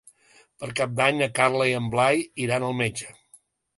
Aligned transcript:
Per 0.61 0.69
Cap 0.79 0.95
d'Any 1.01 1.21
na 1.21 1.27
Carla 1.41 1.67
i 1.73 1.75
en 1.81 1.91
Blai 1.97 2.25
iran 2.47 2.67
al 2.71 2.77
metge. 2.85 3.13